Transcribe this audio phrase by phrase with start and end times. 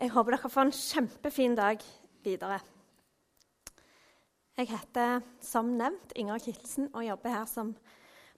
[0.00, 1.82] Jeg håper dere får en kjempefin dag
[2.24, 2.56] videre.
[4.56, 7.74] Jeg heter som nevnt Inger Kittelsen og jobber her som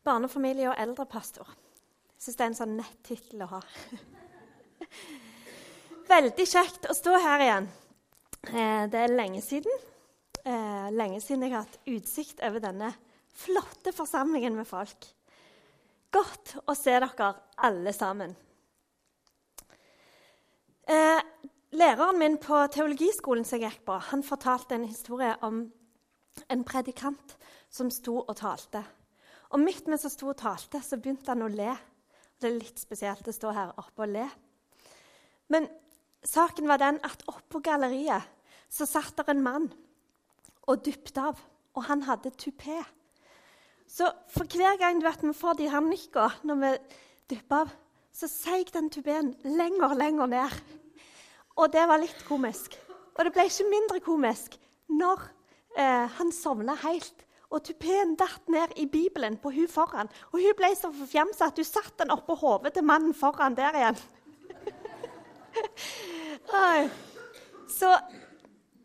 [0.03, 1.47] barnefamilie- og eldrepastor.
[1.47, 3.61] Jeg syns det er en sånn nett tittel å ha.
[6.11, 7.69] Veldig kjekt å stå her igjen.
[8.51, 9.87] Eh, det er lenge siden.
[10.43, 12.91] Eh, lenge siden jeg har hatt utsikt over denne
[13.39, 15.07] flotte forsamlingen med folk.
[16.11, 17.31] Godt å se dere
[17.63, 18.35] alle sammen.
[21.73, 25.63] Læreren min på teologiskolen som jeg gikk på, han fortalte en historie om
[26.53, 27.37] en predikant
[27.73, 28.83] som sto og talte.
[29.57, 31.71] Og midt mens han sto og talte, så begynte han å le.
[32.37, 34.27] Det er litt spesielt å stå her oppe og le.
[35.49, 35.71] Men
[36.29, 38.29] saken var den at oppå galleriet
[38.69, 39.71] så satt der en mann
[40.69, 41.41] og dypte av.
[41.73, 42.83] Og han hadde tupé.
[43.89, 46.77] Så for hver gang du vet, vi får de her nykka når vi
[47.33, 47.73] dypper av,
[48.13, 50.61] så seig den tupeen lenger og lenger ned.
[51.59, 52.77] Og det var litt komisk.
[53.17, 54.57] Og det ble ikke mindre komisk
[54.93, 55.27] når
[55.77, 57.27] eh, han sovna helt.
[57.53, 60.09] Og tupeen datt ned i Bibelen på hun foran.
[60.33, 63.77] Og hun ble så forfjamsa at hun satte den oppå hodet til mannen foran der
[63.77, 63.99] igjen.
[67.79, 67.93] så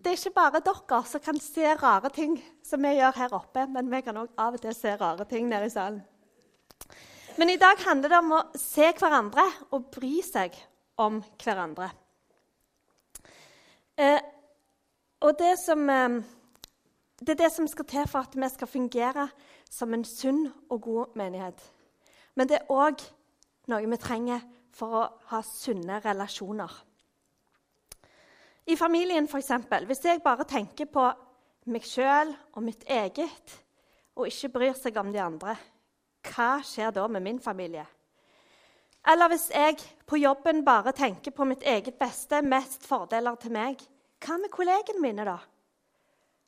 [0.03, 3.63] det er ikke bare dere som kan se rare ting som vi gjør her oppe,
[3.72, 6.02] men vi kan òg av og til se rare ting nede i salen.
[7.38, 10.56] Men i dag handler det om å se hverandre og bry seg
[11.00, 11.91] om hverandre.
[13.98, 14.20] Eh,
[15.20, 16.09] og det, som, eh,
[17.20, 19.30] det er det som skal til for at vi skal fungere
[19.70, 21.72] som en sunn og god menighet.
[22.36, 23.02] Men det er òg
[23.68, 26.72] noe vi trenger for å ha sunne relasjoner.
[28.68, 29.52] I familien, f.eks.
[29.88, 31.08] Hvis jeg bare tenker på
[31.66, 33.64] meg sjøl og mitt eget,
[34.16, 35.56] og ikke bryr seg om de andre,
[36.28, 37.86] hva skjer da med min familie?
[39.08, 39.77] Eller hvis jeg
[40.08, 43.80] på jobben bare tenker på mitt eget beste, mest fordeler til meg,
[44.23, 45.38] hva med kollegene mine da?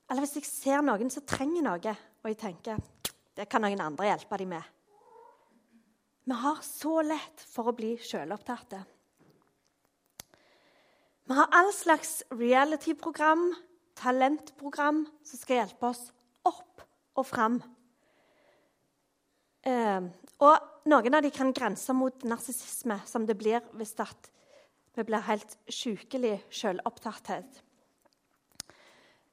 [0.09, 2.81] Eller hvis jeg ser noen som trenger noe, og jeg tenker
[3.39, 4.63] det kan noen andre hjelpe dem med.
[6.27, 8.81] Vi har så lett for å bli sjølopptatte.
[11.29, 13.53] Vi har all slags reality-program,
[13.95, 16.03] talentprogram, som skal hjelpe oss
[16.49, 16.83] opp
[17.15, 17.61] og fram.
[19.69, 20.01] Eh,
[20.39, 23.95] og noen av dem kan grense mot narsissisme, som det blir hvis
[24.95, 27.59] vi blir helt sjukelig sjølopptatthet.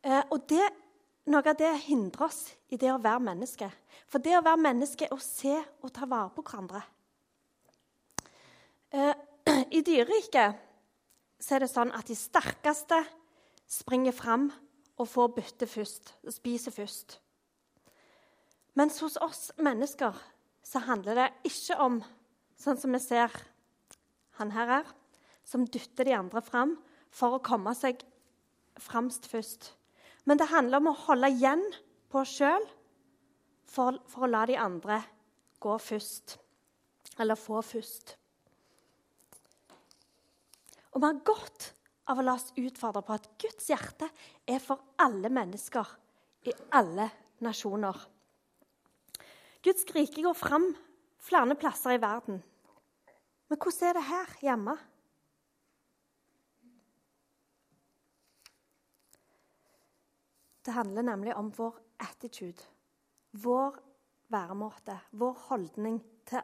[0.06, 0.66] Eh, og det,
[1.32, 3.70] noe av det hindrer oss i det å være menneske.
[4.06, 6.82] For det å være menneske er å se og ta vare på hverandre.
[8.94, 9.14] Eh,
[9.78, 10.62] I dyreriket
[11.50, 13.00] er det sånn at de sterkeste
[13.66, 14.50] springer fram
[14.96, 17.18] og får bytte først, spiser først.
[18.76, 20.16] Mens hos oss mennesker
[20.66, 22.02] så handler det ikke om
[22.60, 23.32] sånn som vi ser
[24.36, 24.88] han her er,
[25.48, 26.74] som dytter de andre fram
[27.14, 28.02] for å komme seg
[28.82, 29.70] framst først.
[30.28, 31.62] Men det handler om å holde igjen
[32.12, 32.66] på oss sjøl
[33.70, 35.00] for, for å la de andre
[35.62, 36.36] gå først.
[37.22, 38.16] Eller få først.
[40.92, 41.70] Og vi har godt
[42.12, 44.10] av å la oss utfordre på at Guds hjerte
[44.48, 45.96] er for alle mennesker
[46.46, 47.08] i alle
[47.44, 47.96] nasjoner.
[49.62, 50.68] Guds rike går fram
[51.22, 52.42] flere plasser i verden.
[53.48, 54.76] Men hvordan er det her hjemme?
[60.66, 62.62] Det handler nemlig om vår attitude,
[63.32, 63.76] vår
[64.28, 66.42] væremåte, vår holdning til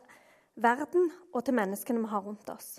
[0.55, 2.77] verden og til menneskene vi har rundt oss.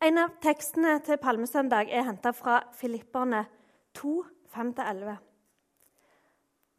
[0.00, 3.44] En av tekstene til palmesøndag er henta fra Filipperne
[3.96, 4.14] 2,
[4.54, 5.14] 5-11.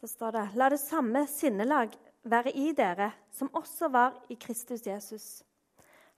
[0.02, 1.94] Da står det La det samme sinnelag
[2.26, 5.44] være i dere som også var i Kristus Jesus.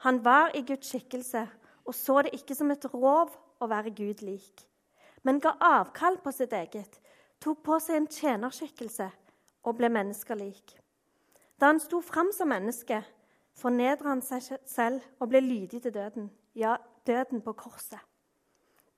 [0.05, 1.47] Han var i Guds skikkelse
[1.87, 3.31] og så det ikke som et rov
[3.63, 4.65] å være Gud lik,
[5.23, 6.99] men ga avkall på sitt eget,
[7.39, 9.07] tok på seg en tjenerskikkelse
[9.63, 10.75] og ble menneskelik.
[11.57, 12.99] Da han sto fram som menneske,
[13.57, 16.75] fornedra han seg selv og ble lydig til døden, ja,
[17.07, 18.01] døden på korset.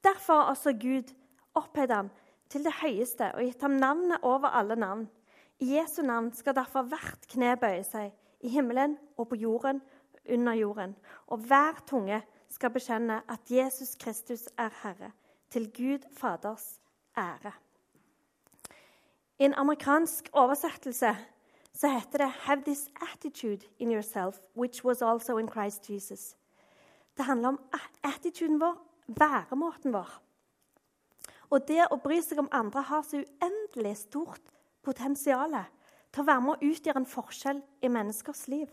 [0.04, 1.14] Derfor har også Gud
[1.56, 2.10] opphøyd ham
[2.50, 5.08] til det høyeste og gitt ham navnet over alle navn.
[5.60, 9.82] I Jesu navn skal derfor hvert kne bøye seg, i himmelen og på jorden,
[10.30, 10.96] under jorden.
[11.28, 15.12] Og hver tunge skal bekjenne at Jesus Kristus er Herre,
[15.52, 16.80] til Gud Faders
[17.18, 17.52] ære.
[19.40, 21.16] I en amerikansk oversettelse
[21.74, 26.36] så heter det 'Have this attitude in yourself, which was also in Christ Jesus'.
[27.18, 27.60] Det handler om
[28.04, 30.22] attituden vår, væremåten vår.
[31.50, 34.42] Og det å bry seg om andre har så uendelig stort
[34.86, 35.56] potensial
[36.10, 38.70] til å være med å utgjøre en forskjell i menneskers liv.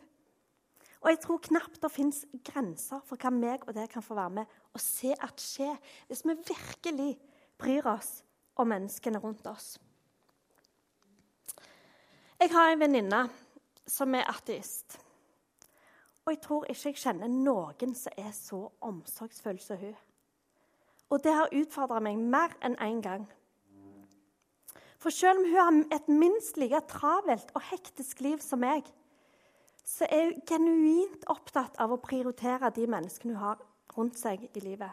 [1.03, 4.41] Og jeg tror knapt det fins grenser for hva meg og det kan få være
[4.41, 5.69] med å se at skje
[6.09, 7.11] hvis vi virkelig
[7.61, 8.21] bryr oss
[8.57, 9.77] om menneskene rundt oss.
[12.41, 13.21] Jeg har en venninne
[13.87, 14.99] som er ateist.
[16.27, 19.95] Og jeg tror ikke jeg kjenner noen som er så omsorgsfull som hun.
[21.15, 23.27] Og det har utfordra meg mer enn én en gang.
[24.99, 28.87] For selv om hun har et minst like travelt og hektisk liv som meg,
[29.87, 33.61] så er hun genuint opptatt av å prioritere de menneskene hun har
[33.97, 34.91] rundt seg i livet.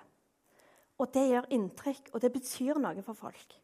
[1.01, 3.57] Og det gjør inntrykk, og det betyr noe for folk.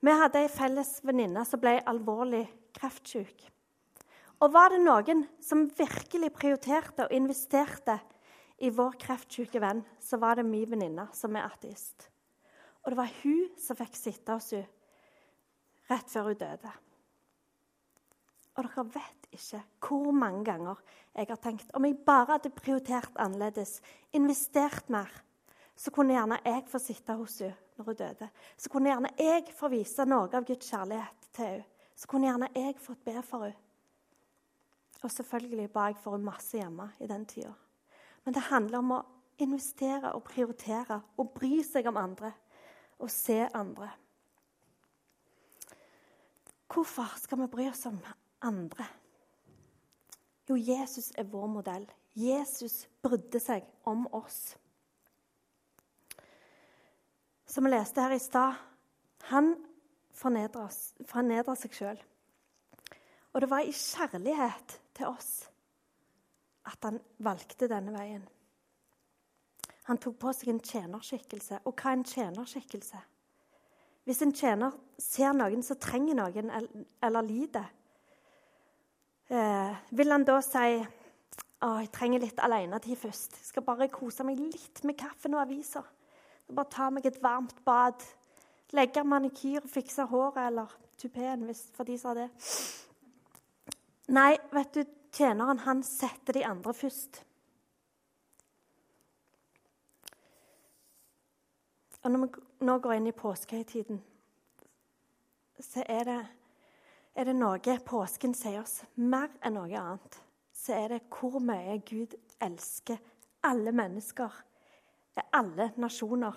[0.00, 2.44] Vi hadde ei felles venninne som ble alvorlig
[2.76, 3.46] kreftsyk.
[4.44, 7.98] Og var det noen som virkelig prioriterte og investerte
[8.60, 12.08] i vår kreftsyke venn, så var det min venninne som er ateist.
[12.84, 14.75] Og det var hun som fikk sitte hos henne
[15.90, 16.72] rett før hun døde.
[18.56, 20.80] Og dere vet ikke hvor mange ganger
[21.16, 23.80] jeg har tenkt om jeg bare hadde prioritert annerledes,
[24.16, 25.10] investert mer,
[25.76, 28.28] så kunne gjerne jeg få sitte hos henne når hun døde.
[28.56, 31.72] Så kunne gjerne jeg få vise noe av Guds kjærlighet til henne.
[31.96, 33.60] Så kunne gjerne jeg fått be for henne.
[35.04, 37.52] Og selvfølgelig ba jeg for henne masse hjemme i den tida.
[38.24, 39.04] Men det handler om å
[39.44, 42.32] investere og prioritere og bry seg om andre
[42.98, 43.90] og se andre.
[46.72, 47.98] Hvorfor skal vi bry oss om
[48.42, 48.86] andre?
[50.48, 51.86] Jo, Jesus er vår modell.
[52.16, 54.56] Jesus brydde seg om oss.
[57.46, 58.56] Som vi leste her i stad,
[59.30, 59.54] han
[60.16, 61.98] fornedra seg sjøl.
[63.34, 65.48] Og det var i kjærlighet til oss
[66.66, 68.24] at han valgte denne veien.
[69.86, 71.60] Han tok på seg en tjenerskikkelse.
[71.68, 73.02] Og hva er en tjenerskikkelse?
[74.06, 77.66] Hvis en tjener ser noen som trenger noen eller lider,
[79.28, 83.34] eh, vil han da si å, jeg trenger litt alenetid først.
[83.40, 85.82] Jeg skal bare kose meg litt med kaffen og avisa.
[86.46, 88.04] Bare ta meg et varmt bad.
[88.76, 90.70] Legge manikyr, fikse håret eller
[91.00, 92.28] tupeen, for de sa det.
[94.14, 94.84] Nei, vet du,
[95.16, 97.24] tjeneren han setter de andre først.
[102.04, 103.98] Og når vi nå går inn i påskehøytiden,
[105.60, 106.20] så er det,
[107.16, 110.20] er det noe påsken sier oss mer enn noe annet.
[110.52, 113.00] Så er det hvor mye Gud elsker
[113.46, 114.32] alle mennesker,
[115.32, 116.36] alle nasjoner,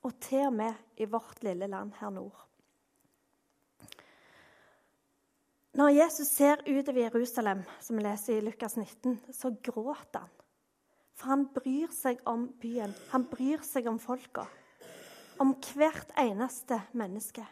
[0.00, 2.46] og til og med i vårt lille land her nord.
[5.78, 10.32] Når Jesus ser utover Jerusalem, som vi leser i Lukas 19, så gråter han.
[11.14, 14.46] For han bryr seg om byen, han bryr seg om folka
[15.40, 17.44] om hvert eneste menneske.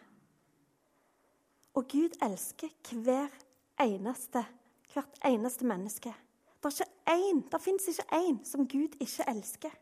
[1.75, 3.32] Og Gud elsker hver
[3.81, 4.44] eneste,
[4.93, 6.12] hvert eneste menneske.
[6.58, 9.76] Det, er ikke en, det fins ikke én som Gud ikke elsker.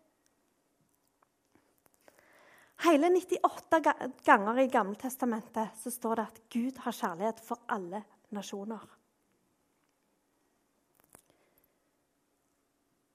[2.84, 3.80] Hele 98
[4.24, 8.02] ganger i Gammeltestamentet så står det at Gud har kjærlighet for alle
[8.36, 8.84] nasjoner.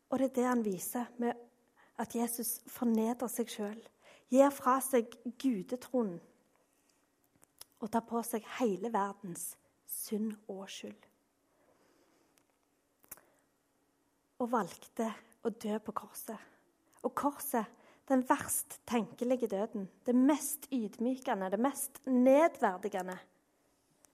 [0.10, 1.38] Og det er det han viser med
[2.02, 3.80] at Jesus fornedrer seg sjøl
[4.32, 5.12] gir fra seg
[5.42, 6.20] gudetronen
[7.82, 9.56] og tar på seg hele verdens
[9.90, 11.08] synd og skyld.
[14.42, 15.10] Og valgte
[15.46, 16.38] å dø på korset.
[17.02, 17.66] Og korset,
[18.10, 23.18] den verst tenkelige døden, det mest ydmykende, det mest nedverdigende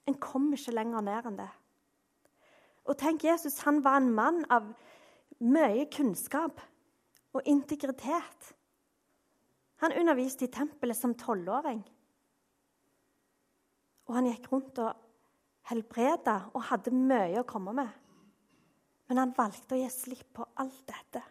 [0.07, 1.49] En kom ikke lenger ned enn det.
[2.87, 4.69] Og tenk, Jesus han var en mann av
[5.43, 6.61] mye kunnskap
[7.35, 8.53] og integritet.
[9.83, 11.83] Han underviste i tempelet som tolvåring.
[14.07, 14.93] Og han gikk rundt og
[15.69, 17.89] helbreda og hadde mye å komme med.
[19.07, 21.21] Men han valgte å gi slipp på alt dette.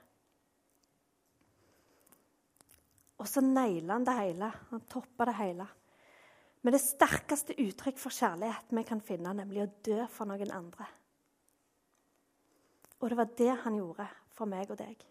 [3.16, 4.52] Og så naila han det hele.
[4.70, 5.66] Han toppa det hele.
[6.66, 10.88] Med det sterkeste uttrykk for kjærlighet vi kan finne, nemlig å dø for noen andre.
[13.00, 15.04] Og det var det han gjorde for meg og deg.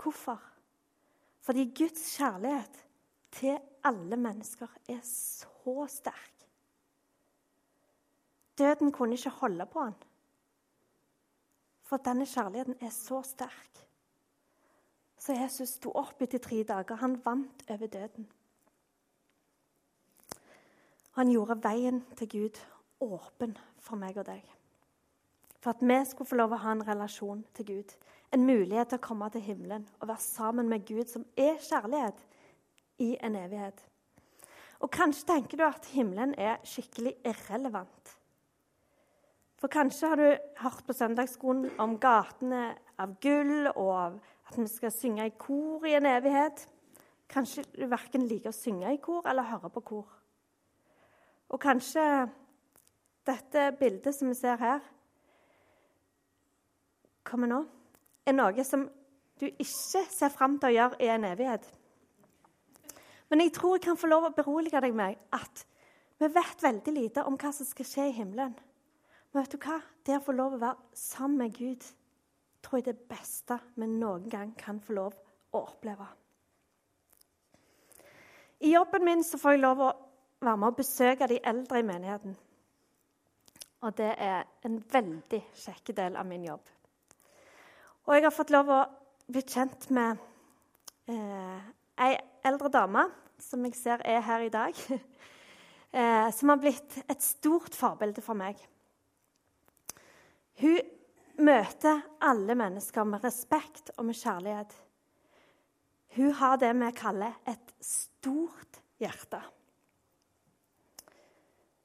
[0.00, 0.49] Hvorfor?
[1.50, 2.76] Fordi Guds kjærlighet
[3.34, 6.44] til alle mennesker er så sterk.
[8.58, 9.96] Døden kunne ikke holde på han.
[11.82, 13.80] For denne kjærligheten er så sterk.
[15.18, 16.94] Så Jesus sto opp etter tre dager.
[17.02, 18.30] Han vant over døden.
[21.18, 22.62] Han gjorde veien til Gud
[23.00, 24.46] åpen for meg og deg.
[25.58, 27.98] For at vi skulle få lov å ha en relasjon til Gud
[28.34, 32.26] en mulighet til å komme til himmelen og være sammen med Gud, som er kjærlighet,
[33.00, 33.78] i en evighet.
[34.84, 38.16] Og kanskje tenker du at himmelen er skikkelig irrelevant.
[39.60, 40.28] For kanskje har du
[40.60, 45.96] hørt på søndagsskolen om gatene av gull, og at vi skal synge i kor i
[45.98, 46.64] en evighet.
[47.30, 50.14] Kanskje du verken liker å synge i kor eller høre på kor.
[51.50, 52.04] Og kanskje
[53.28, 54.80] dette bildet som vi ser her,
[57.26, 57.60] kommer nå,
[58.30, 58.86] er noe som
[59.40, 61.66] du ikke ser fram til å gjøre i en evighet.
[63.30, 65.64] Men jeg tror jeg kan få lov å berolige deg med at
[66.20, 68.52] vi vet veldig lite om hva som skal skje i himmelen.
[69.30, 69.78] Men vet du hva?
[70.04, 71.86] Det å få lov å være sammen med Gud
[72.60, 75.16] tror jeg det beste vi noen gang kan få lov
[75.54, 76.08] å oppleve.
[78.60, 79.92] I jobben min så får jeg lov å
[80.44, 82.36] være med og besøke de eldre i menigheten.
[83.80, 86.66] Og det er en veldig kjekk del av min jobb.
[88.10, 88.76] Og jeg har fått lov å
[89.30, 90.18] bli kjent med
[91.06, 91.58] eh,
[92.02, 93.04] ei eldre dame
[93.38, 94.74] som jeg ser er her i dag.
[95.90, 98.60] Eh, som har blitt et stort forbilde for meg.
[100.62, 100.76] Hun
[101.42, 104.70] møter alle mennesker med respekt og med kjærlighet.
[106.14, 109.42] Hun har det vi kaller et stort hjerte.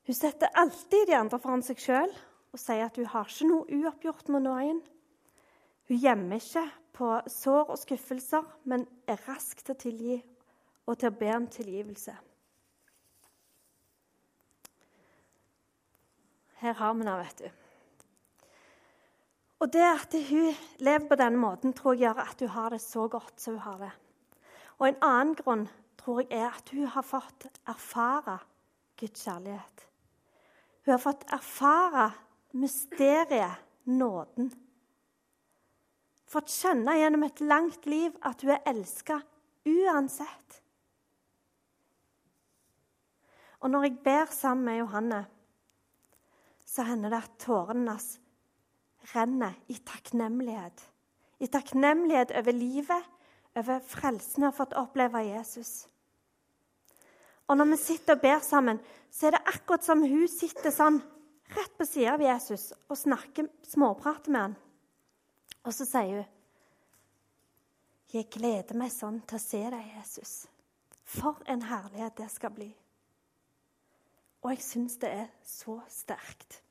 [0.06, 2.14] Hun setter alltid de andre foran seg sjøl
[2.54, 4.86] og sier at hun har ikke noe uoppgjort med noen.
[5.88, 6.64] Hun gjemmer ikke
[6.96, 10.16] på sår og skuffelser, men er rask til å tilgi
[10.86, 12.16] og til å be om tilgivelse.
[16.64, 17.62] Her har vi henne, vet du.
[19.60, 20.52] Og det at hun
[20.84, 23.66] lever på denne måten, tror jeg gjør at hun har det så godt som hun
[23.66, 23.92] har det.
[24.80, 25.68] Og en annen grunn
[26.00, 28.40] tror jeg er at hun har fått erfare
[29.00, 29.86] Guds kjærlighet.
[30.86, 32.10] Hun har fått erfare
[32.56, 34.52] mysteriet, nåden.
[36.26, 39.20] Fått kjenne gjennom et langt liv at hun er elska
[39.66, 40.62] uansett.
[43.62, 45.24] Og når jeg ber sammen med Johanne,
[46.66, 48.20] så hender det at tårene hennes
[49.14, 50.82] renner i takknemlighet.
[51.40, 53.12] I takknemlighet over livet,
[53.56, 55.86] over frelsen hun har fått oppleve Jesus.
[57.48, 58.80] Og når vi sitter og ber sammen,
[59.12, 60.98] så er det akkurat som hun sitter sånn
[61.56, 64.56] rett på sida av Jesus og snakker, småprater med han.
[65.66, 66.26] Og så sier hun,
[68.14, 70.48] 'Jeg gleder meg sånn til å se deg, Jesus.'
[71.06, 72.76] For en herlighet det skal bli.
[74.42, 76.62] Og jeg syns det er så sterkt.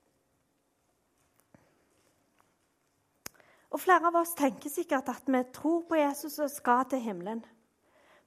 [3.70, 7.44] Og Flere av oss tenker sikkert at vi tror på Jesus og skal til himmelen.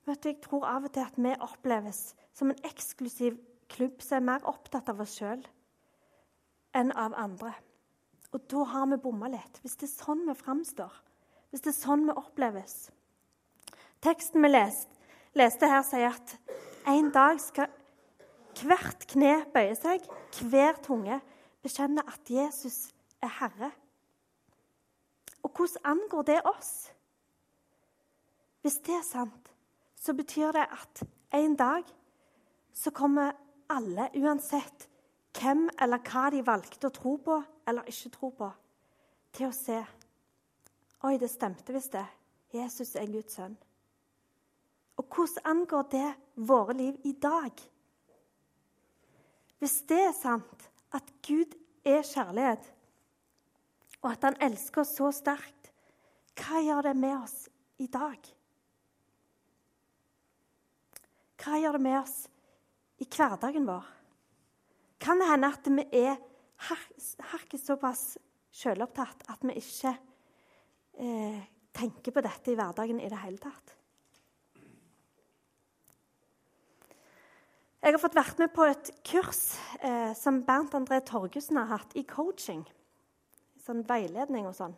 [0.05, 3.38] Men jeg tror av og til at vi oppleves som en eksklusiv
[3.69, 5.43] klubb som er mer opptatt av oss sjøl
[6.75, 7.53] enn av andre.
[8.36, 10.93] Og da har vi bomma litt, hvis det er sånn vi framstår.
[11.51, 12.89] Hvis det er sånn vi oppleves.
[14.03, 14.91] Teksten vi leste,
[15.38, 16.36] leste her, sier at
[16.88, 17.72] en dag skal
[18.65, 20.05] hvert kne bøye seg,
[20.50, 21.19] hver tunge
[21.63, 22.89] bekjenne at Jesus
[23.24, 23.72] er Herre.
[25.46, 26.72] Og hvordan angår det oss?
[28.62, 29.51] Hvis det er sant,
[29.96, 31.03] så betyr det at
[31.38, 31.88] en dag
[32.74, 33.36] så kommer
[33.69, 34.88] alle, uansett
[35.38, 38.50] hvem eller hva de valgte å tro på eller ikke tro på,
[39.36, 39.79] til å se
[41.05, 42.07] Oi, det stemte visst, det.
[42.55, 43.53] Jesus er Guds sønn.
[44.97, 46.07] Og hvordan angår det
[46.50, 47.51] våre liv i dag?
[49.62, 50.65] Hvis det er sant
[50.97, 51.53] at Gud
[51.86, 52.65] er kjærlighet,
[54.01, 55.71] og at han elsker oss så sterkt,
[56.38, 57.38] hva gjør det med oss
[57.81, 58.17] i dag?
[61.38, 62.17] Hva gjør det med oss
[63.01, 63.86] i hverdagen vår?
[65.01, 66.17] Kan det hende at vi er
[66.58, 68.18] hakket såpass
[68.58, 69.94] selvopptatt at vi ikke
[71.00, 71.42] eh,
[71.78, 73.76] tenker på dette i hverdagen i det hele tatt?
[77.78, 79.44] Jeg har fått vært med på et kurs
[79.86, 82.66] eh, som Bernt André Torgussen har hatt i coaching
[83.68, 84.76] sånn veiledning og sånn.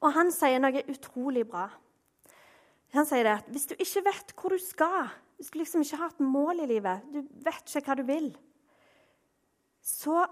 [0.00, 1.66] Og han sier noe utrolig bra.
[2.96, 6.00] Han sier det at hvis du ikke vet hvor du skal, hvis du liksom ikke
[6.00, 8.30] har et mål i livet, du vet ikke hva du vil,
[9.80, 10.22] så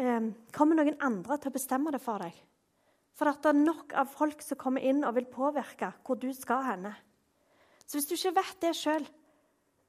[0.00, 2.34] eh, kommer noen andre til å bestemme det for deg.
[3.16, 6.66] For det er nok av folk som kommer inn og vil påvirke hvor du skal
[6.66, 6.92] henne.
[7.86, 9.06] Så hvis du ikke vet det sjøl,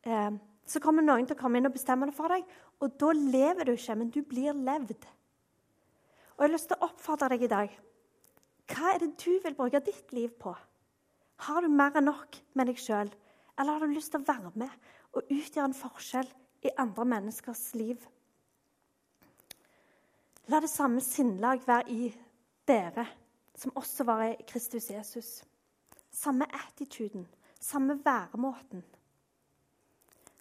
[0.07, 0.31] eh,
[0.67, 2.45] så kommer noen til å komme inn og bestemme det for deg.
[2.83, 5.07] Og da lever du ikke, men du blir levd.
[6.37, 7.77] Og jeg har lyst til å oppfordre deg i dag.
[8.67, 10.53] Hva er det du vil bruke ditt liv på?
[11.47, 13.09] Har du mer enn nok med deg sjøl,
[13.57, 16.29] eller har du lyst til å være med og utgjøre en forskjell
[16.67, 18.01] i andre menneskers liv?
[20.47, 22.11] La det samme sinnlag være i
[22.67, 23.05] dere
[23.57, 25.43] som også var i Kristus Jesus.
[26.11, 27.27] Samme attituden,
[27.59, 28.83] samme væremåten.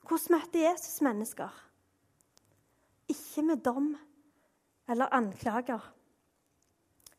[0.08, 1.48] Hvordan møtte Jesus mennesker?
[3.08, 3.96] Ikke med dom,
[4.88, 5.92] eller anklager,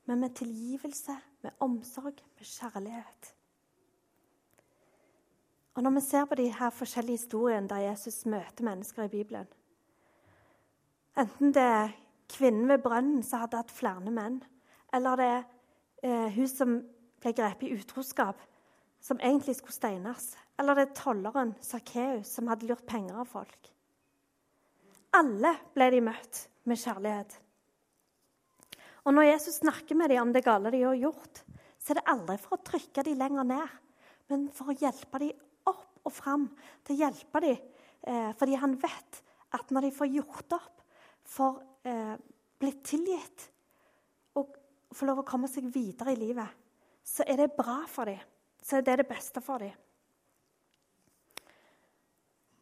[0.06, 3.34] men med tilgivelse, med omsorg, med kjærlighet.
[5.74, 9.48] Og Når vi ser på de her forskjellige historiene der Jesus møter mennesker i Bibelen
[11.18, 11.90] Enten det er
[12.32, 14.42] kvinnen ved brønnen som hadde hatt flere menn,
[14.94, 15.42] eller det er
[16.04, 16.78] eh, hun som
[17.24, 18.40] ble grepet i utroskap,
[19.04, 23.74] som egentlig skulle steines, eller det er tolleren Sakkeus som hadde lurt penger av folk.
[25.18, 27.38] Alle ble de møtt med kjærlighet.
[29.08, 31.44] Og Når Jesus snakker med dem om det gale de har gjort,
[31.80, 33.76] så er det aldri for å trykke dem lenger ned,
[34.28, 36.50] men for å hjelpe dem opp og fram.
[36.84, 37.62] Til å hjelpe dem,
[38.04, 39.22] eh, fordi han vet
[39.56, 40.84] at når de får gjort opp,
[41.24, 42.14] får eh,
[42.60, 43.48] blitt tilgitt
[44.38, 44.56] og
[44.94, 46.48] får lov å komme seg videre i livet,
[47.08, 48.22] så er det bra for dem.
[48.62, 49.76] Så er det det beste for dem.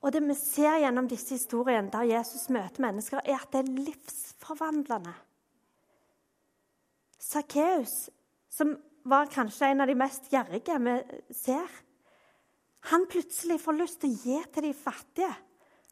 [0.05, 3.71] Og det vi ser gjennom disse historiene der Jesus møter mennesker, er at det er
[3.87, 5.15] livsforvandlende.
[7.25, 8.11] Sakkeus,
[8.53, 8.75] som
[9.09, 10.95] var kanskje en av de mest gjerrige vi
[11.33, 11.81] ser,
[12.91, 15.31] han plutselig får lyst til å gi til de fattige.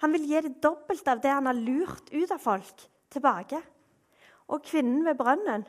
[0.04, 3.62] Han vil gi det dobbelt av det han har lurt ut av folk, tilbake.
[4.52, 5.66] Og kvinnen ved brønnen,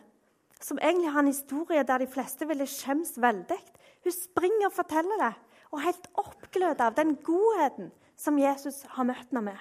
[0.60, 3.58] som egentlig har en historie der de fleste ville skjems veldig,
[4.04, 5.34] hun springer og forteller det,
[5.72, 9.58] og helt oppglødd av den godheten som Jesus har møtt henne med.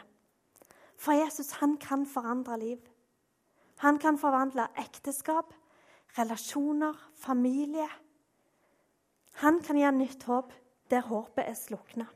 [0.98, 2.80] For Jesus han kan forandre liv.
[3.84, 5.54] Han kan forvandle ekteskap,
[6.18, 7.88] relasjoner, familie.
[9.42, 10.54] Han kan gi nytt håp
[10.92, 12.08] der håpet er slukna.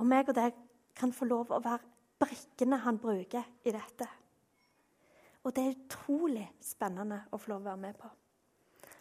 [0.00, 0.56] Og meg og deg
[0.96, 1.91] kan få lov å være
[2.22, 4.08] brikkene han bruker i dette.
[5.42, 8.10] Og det er utrolig spennende å få lov å være med på.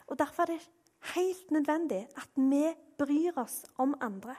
[0.09, 2.65] Og Derfor er det helt nødvendig at vi
[2.99, 4.35] bryr oss om andre.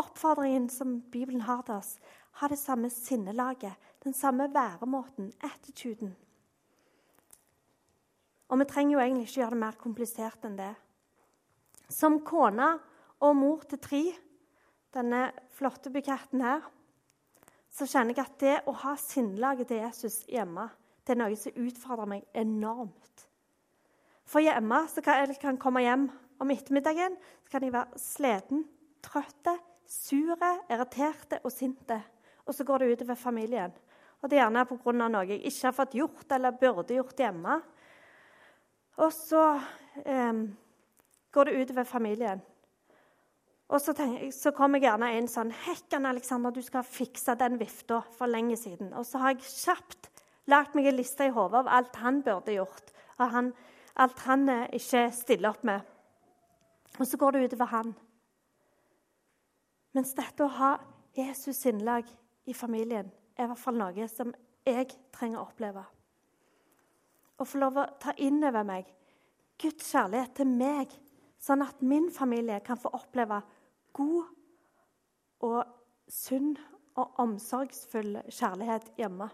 [0.00, 1.98] Oppfordringen som Bibelen har til oss,
[2.40, 6.14] har det samme sinnelaget, den samme væremåten, attituden.
[8.48, 10.72] Og vi trenger jo egentlig ikke gjøre det mer komplisert enn det.
[11.90, 12.70] Som kone
[13.20, 14.02] og mor til tre,
[14.94, 16.64] denne flotte buketten her,
[17.70, 20.66] så kjenner jeg at det å ha sinnelaget til Jesus hjemme,
[21.06, 23.26] det er noe som utfordrer meg enormt.
[24.30, 26.08] For hjemme så kan jeg kan komme hjem
[26.40, 28.64] om ettermiddagen så kan jeg være sliten,
[29.04, 29.48] trøtt,
[29.90, 31.98] sure, irriterte og sinte.
[32.46, 33.72] Og så går det utover familien.
[34.20, 34.92] Og det er gjerne pga.
[34.92, 37.60] noe jeg ikke har fått gjort eller burde gjort hjemme.
[39.00, 39.44] Og så
[40.04, 40.42] eh,
[41.32, 42.42] går det utover familien.
[43.70, 48.00] Og så, jeg, så kommer gjerne en sånn 'Hekken, Alexander, du skal fikse den vifta
[48.16, 50.10] for lenge siden.' Og så har jeg kjapt
[50.50, 53.52] lagt meg en liste i hodet av alt han burde gjort, og han,
[53.94, 55.80] alt han eh, ikke stiller opp med.
[56.98, 57.94] Og så går det utover han.
[59.94, 60.72] Mens dette å ha
[61.14, 62.10] Jesus innlag
[62.46, 64.34] i familien er i hvert fall noe som
[64.66, 65.84] jeg trenger å oppleve.
[67.38, 68.90] Å få lov å ta inn over meg
[69.60, 70.90] Guds kjærlighet til meg,
[71.40, 73.40] sånn at min familie kan få oppleve
[73.96, 74.24] god
[75.46, 75.60] og
[76.10, 76.56] sunn
[76.98, 79.30] og omsorgsfull kjærlighet hjemme.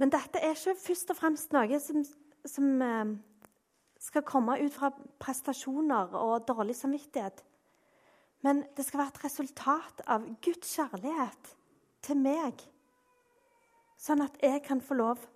[0.00, 2.00] Men dette er ikke først og fremst noe som,
[2.48, 3.10] som eh,
[4.00, 4.88] skal komme ut fra
[5.20, 7.42] prestasjoner og dårlig samvittighet.
[8.40, 11.52] Men det skal være et resultat av Guds kjærlighet
[12.06, 12.64] til meg,
[14.00, 15.26] sånn at jeg kan få lov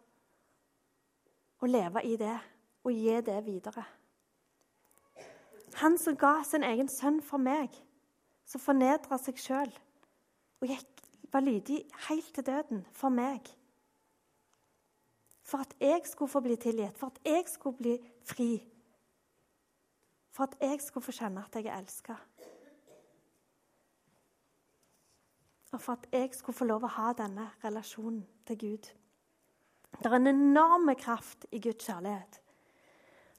[1.61, 2.39] å leve i det
[2.85, 3.85] og gi det videre.
[5.81, 7.73] Han som ga sin egen sønn for meg,
[8.47, 9.73] som fornedra seg sjøl
[10.63, 10.91] og gikk,
[11.33, 13.49] var lydig helt til døden for meg
[15.45, 18.65] for at jeg skulle få bli tilgitt, for at jeg skulle bli fri.
[20.33, 22.17] For at jeg skulle få kjenne at jeg er elska.
[25.73, 28.89] Og for at jeg skulle få lov å ha denne relasjonen til Gud.
[29.99, 32.41] Det er en enorm kraft i Guds kjærlighet.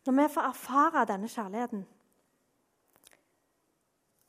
[0.05, 1.85] Når vi får erfare denne kjærligheten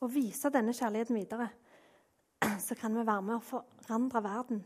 [0.01, 1.49] og vise denne kjærligheten videre,
[2.67, 4.63] så kan vi være med å forandre verden.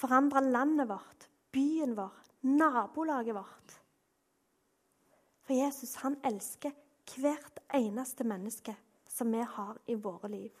[0.00, 2.14] Forandre landet vårt, byen vår,
[2.48, 3.76] nabolaget vårt.
[5.44, 6.76] For Jesus han elsker
[7.18, 8.76] hvert eneste menneske
[9.10, 10.52] som vi har i våre liv.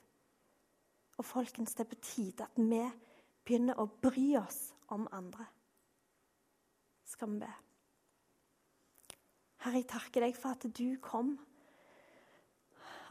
[1.20, 2.82] Og folkens, det er på tide at vi
[3.44, 5.46] begynner å bry oss om andre.
[7.06, 7.52] Skal vi be?
[9.60, 11.34] Herre, jeg takker deg for at du kom.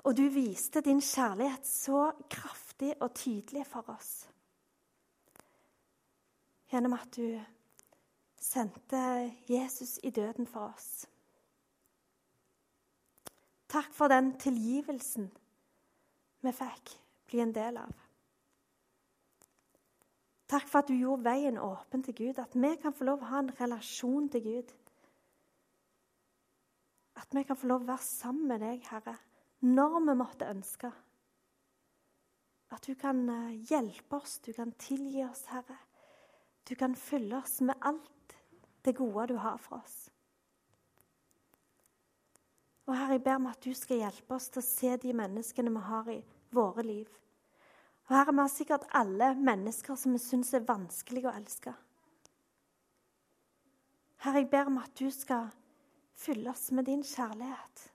[0.08, 4.30] Og du viste din kjærlighet så kraftig og tydelig for oss.
[6.72, 7.40] Gjennom at du
[8.40, 11.06] sendte Jesus i døden for oss.
[13.70, 15.30] Takk for den tilgivelsen
[16.42, 16.94] vi fikk
[17.30, 17.92] bli en del av.
[20.50, 23.30] Takk for at du gjorde veien åpen til Gud, at vi kan få lov å
[23.30, 24.72] ha en relasjon til Gud.
[27.20, 29.18] At vi kan få lov å være sammen med deg, Herre,
[29.68, 30.92] når vi måtte ønske.
[32.72, 35.76] At du kan eh, hjelpe oss, du kan tilgi oss, Herre.
[36.70, 38.36] Du kan fylle oss med alt
[38.86, 39.98] det gode du har for oss.
[42.88, 45.74] Og Herre, jeg ber om at du skal hjelpe oss til å se de menneskene
[45.74, 46.20] vi har i
[46.56, 47.10] våre liv.
[48.08, 51.76] Og Herre, vi har sikkert alle mennesker som vi syns er vanskelig å elske.
[54.24, 55.52] Herre, jeg ber om at du skal
[56.20, 57.86] fylle oss med din kjærlighet,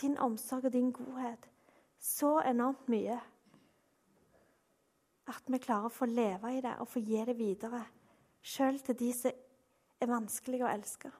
[0.00, 1.48] din omsorg og din godhet
[2.00, 3.18] så enormt mye
[5.30, 7.82] at vi klarer å få leve i det og få gi det videre,
[8.42, 9.42] sjøl til de som
[10.00, 11.10] er vanskelige å elske.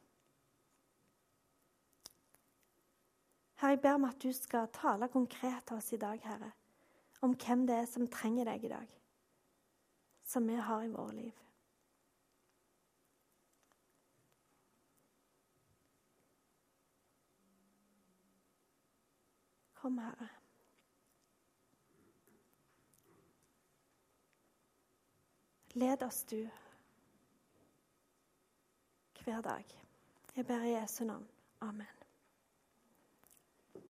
[3.61, 6.55] Herre, jeg ber om at du skal tale konkret til oss i dag, Herre
[7.21, 8.93] om hvem det er som trenger deg i dag,
[10.25, 11.47] som vi har i våre liv.
[19.81, 20.29] Kom, Herre.
[25.73, 26.49] Led oss, du,
[29.25, 29.65] hver dag.
[30.37, 31.29] Jeg ber i Jesu navn.
[31.61, 32.00] Amen.